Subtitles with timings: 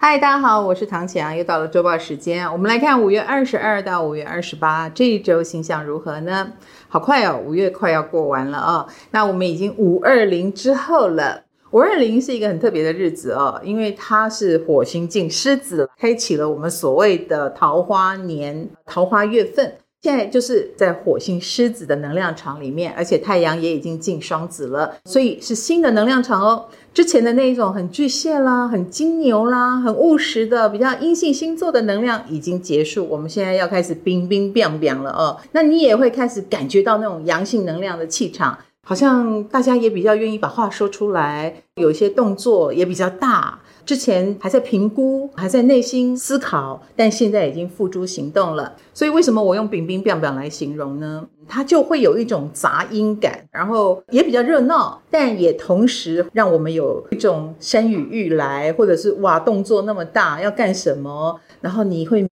[0.00, 2.50] 嗨，大家好，我是唐綺阳，又到了周报时间。
[2.52, 6.52] 我们来看五月二十二到五月二十八这一周星象如何呢？
[6.86, 8.86] 好快哦，五月快要过完了哦。
[9.10, 11.42] 那我们已经五二零之后了。
[11.72, 19.78] 五二零是一个很特别的日子哦，因为它是火星进狮子，开启了我们所谓的桃花年、桃花月份。
[20.00, 26.66] 现在就是在火星狮子的能量场里面，而且太阳也已经进双子了，所以是新的能量场哦。
[26.98, 35.38] 之前的那一种很巨蟹啦、很金牛啦、很务实的比较阴性星座的能量已经结束，我们现在要开始冰冰变变了哦。
[35.52, 43.58] 那你也会开始感觉到那种阳性能量的气场，好像大家也比较愿意把话说出来，有一些动作也比较大。
[43.84, 48.74] 之前还在评估，还在内心思考，但现在已经付诸行动了。
[48.94, 51.26] 所以为什么我用“冰冰冰冰”来形容呢？
[51.46, 61.38] 它就会有一种杂音感，然后也比较热闹，但也同时让我们有一种山雨欲来，或者是哇，动作那么大，要干什么？
[61.60, 62.26] 然后你会。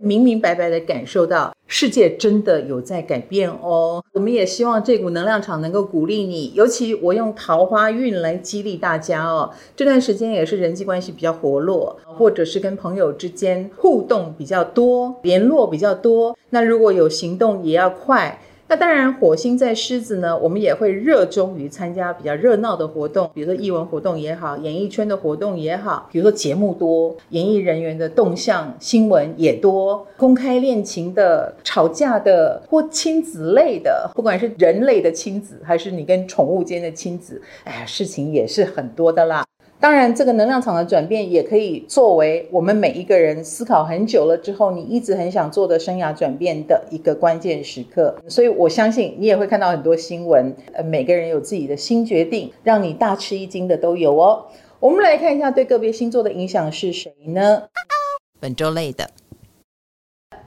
[0.00, 9.50] 明明白白的感受到世界真的有在改变哦，我们也希望这股能量场能够鼓励你，尤其我用桃花运来激励大家哦。
[9.76, 16.36] 这段时间也是人际关系比较活络，或者是跟朋友之间互动比较多，联络比较多。
[16.50, 18.40] 那如果有行动也要快。
[18.70, 39.47] 那当然，火星在狮子呢，我们也会热衷于参加比较热闹的活动，比如说艺文活动也好，演艺圈的活动也好，比如说节目多，演艺人员的动向新闻也多，公开恋情的、吵架的或亲子类的，不管是人类的亲子，还是你跟宠物间的亲子，哎呀，事情也是很多的啦。
[39.80, 48.16] 当然，这个能量场的转变也可以作为我们每一个人思考很久了之后，你一直很想做的生涯转变的一个关键时刻。
[48.26, 54.46] 所以我相信你也会看到很多新闻，呃，每个人有自己的新决定，让你大吃一惊的都有哦。
[54.80, 57.62] 我们来看一下对个别星座的影响是谁呢？
[58.40, 59.08] 本周类的。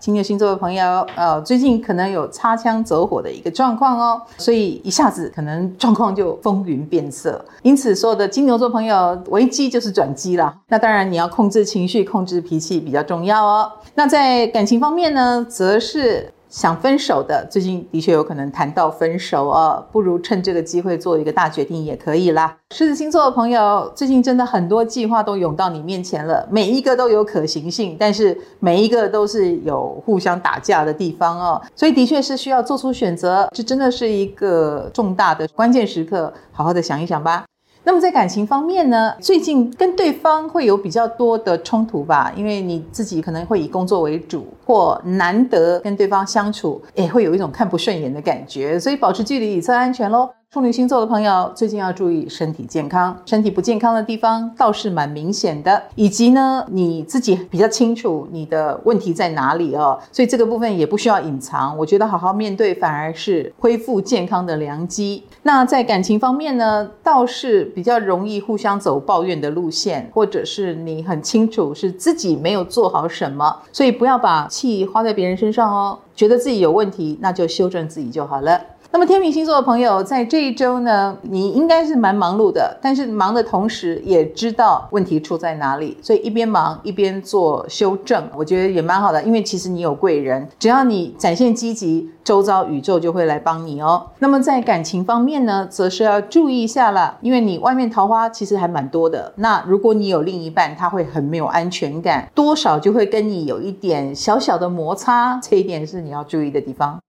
[0.02, 7.44] 金牛星座的朋友，呃，最近可能有擦枪走火的一个状况哦，所以一下子可能状况就风云变色。
[7.62, 10.58] 因此，所有的金牛座朋友，危机就是转机啦。
[10.70, 13.72] 那当然，你要控制情绪、控制脾气比较重要哦。
[13.94, 16.34] 那在感情方面呢，则是。
[16.52, 22.58] 想分手的，最近的确有可能谈到分手哦，不如趁这个机会做一个大决定也可以啦。
[22.76, 37.46] 狮子星座的朋友，最近真的很多计划都涌到你面前了，每一个都有可行性，但是每一个都是有互相打架的地方哦，所以的确是需要做出选择，这真的是一个重大的关键时刻，好好的想一想吧。
[37.84, 50.30] 那么在感情方面呢，最近跟对方会有比较多的冲突吧，因为你自己可能会以工作为主，或难得跟对方相处，也会有一种看不顺眼的感觉，所以保持距离以策安全喽。
[50.54, 65.24] 处女星座的朋友最近要注意身体健康，身体不健康的地方倒是蛮明显的，以及呢你自己比较清楚你的问题在哪里哦，所以这个部分也不需要隐藏，我觉得好好面对反而是恢复健康的良机。
[65.44, 78.60] 那在感情方面呢，倒是比较容易互相走抱怨的路线，或者是你很清楚是自己没有做好什么，所以不要把气花在别人身上哦，觉得自己有问题，那就修正自己就好了。
[78.94, 89.24] 那么天秤星座的朋友，在这一周呢，你应该是蛮忙碌的，但是忙的同时也知道问题出在哪里，所以一边忙一边做修正，我觉得也蛮好的。
[89.24, 94.08] 因为其实你有贵人，只要你展现积极，周遭宇宙就会来帮你哦。
[94.20, 99.32] 那么在感情方面呢，则是要注意一下了，因为你外面桃花其实还蛮多的。
[99.38, 107.00] 那如果你有另一半，他会很没有安全感，多少就会跟你有一点小小的摩擦，这一点是你要注意的地方。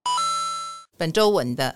[1.03, 1.75] 本周稳的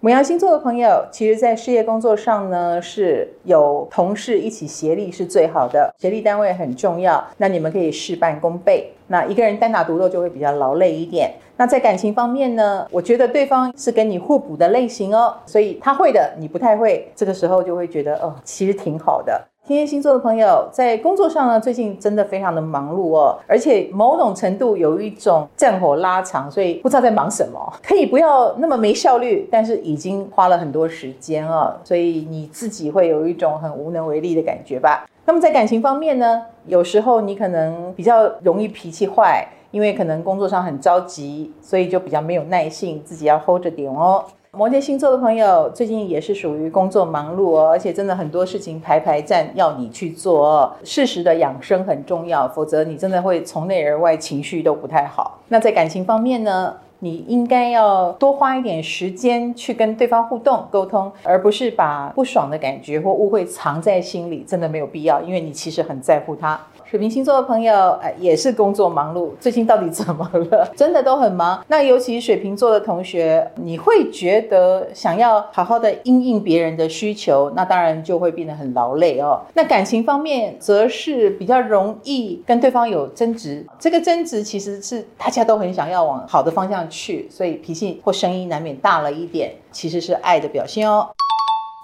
[0.00, 7.22] 母羊星座的朋友，其实，在事业工作上呢，是有同事一起协力是最好的，协力单位很重要。
[7.36, 8.90] 那你们可以事半功倍。
[9.08, 11.34] 那一个人单打独斗就会比较劳累一点。
[11.58, 19.46] 那在感情方面呢，我觉得对方是跟你互补的类型哦，所以他会的，你不太会，这个时候就会觉得哦，其实挺好的。
[19.66, 27.72] 天蝎星座的朋友在工作上呢，最近真的非常的忙碌哦，而且某种程度有一种战火拉长，所以不知道在忙什么。
[27.82, 35.06] 可以不要那么没效率，但是已经花了很多时间哦，所以你自己会有一种很无能为力的感觉吧。
[35.24, 44.26] 那么在感情方面呢，有时候你可能比较容易脾气坏，因为可能工作上很着急，所以就比较没有耐性，自己要 hold 着点哦。
[44.56, 50.72] 摩羯星座的朋友最近也是属于工作忙碌哦，而且真的很多事情排排站要你去做。
[50.84, 55.38] 适时的养生很重要，否则你真的会从内而外情绪都不太好。
[55.48, 66.60] 那在感情方面呢，你应该要多花一点时间去跟对方互动沟通，而不是把不爽的感觉或误会藏在心里，真的没有必要，因为你其实很在乎他。
[66.84, 70.70] 水瓶星座的朋友，哎，也是工作忙碌，最近到底怎么了？
[70.76, 71.64] 真的都很忙。
[71.66, 79.40] 那尤其水瓶座的同学，你会觉得想要好好的应应别人的需求，那当然就会变得很劳累哦。
[79.54, 83.66] 那感情方面，则是比较容易跟对方有争执。
[83.78, 91.08] 这个争执其实是大家都很想要往好的方向去，所以脾气或声音难免大了一点，其实是爱的表现哦。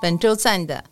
[0.03, 0.85] 本周赞的。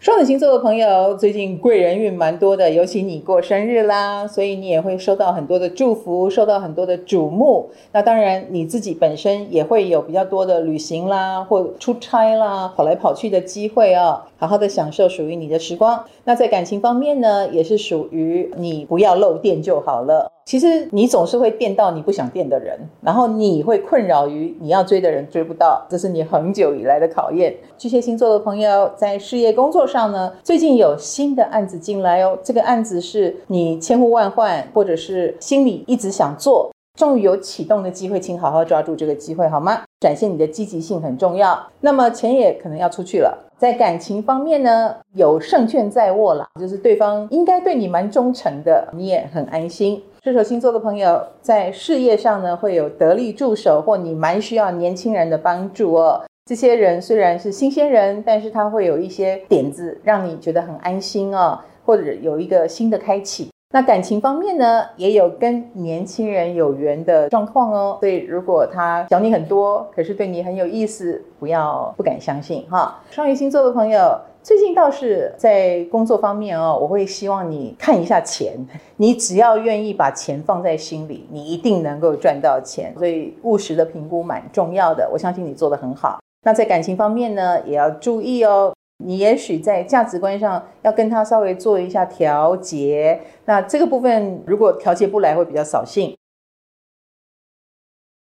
[0.00, 7.68] 双子星座的朋友，最近贵人运蛮多的，尤其你过生日啦，所以你也会收到很多的祝福，受到很多的瞩目。
[7.92, 16.02] 那当然，你自己本身也会有比较多的旅行啦，或出差啦，跑来跑去的机会啊，好好的享受属于你的时光。
[16.24, 20.32] 那在感情方面呢，也是属于你不要漏电就好了。
[20.50, 27.54] 其实你总是会电到你不想电的人，然后你会困扰于你要追的人追不到，这是你很久以来的考验。
[27.78, 39.82] 巨蟹星座的朋友在事业工作上呢，最近有新的案子进来哦，这个案子是你千呼万唤，或者是心里一直想做，终于有启动的机会，请好好抓住这个机会好吗？
[40.00, 41.56] 展现你的积极性很重要。
[41.78, 43.49] 那么钱也可能要出去了。
[43.60, 50.02] 在感情方面呢，有胜券在握啦，就是对方应该对你蛮忠诚的，你也很安心。
[50.24, 56.22] 射手星座的朋友在事业上呢，会有得力助手，或你蛮需要年轻人的帮助哦。
[56.46, 63.50] 这些人虽然是新鲜人，但是他会有一些点子，让你觉得很安心哦，或者有一个新的开启。
[63.72, 67.98] 那感情方面呢，也有跟年轻人有缘的状况哦。
[68.00, 73.00] 所以如果他小你很多，可是对你很有意思，不要不敢相信哈。
[73.10, 74.18] 双鱼星座的朋友。
[74.42, 78.54] 最近倒是在工作方面哦，我会希望你看一下钱。
[78.96, 82.94] 你只要愿意把钱放在心里，你一定能够赚到钱。
[82.96, 86.20] 所以务实的评估蛮重要的，我相信你做得很好。
[86.42, 88.72] 那在感情方面呢，也要注意哦。
[89.02, 93.20] 你也许在价值观上要跟他稍微做一下调节。
[93.46, 96.16] 那这个部分如果调节不来，会比较扫兴。